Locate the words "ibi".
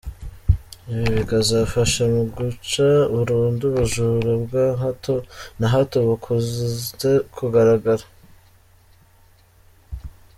0.91-1.05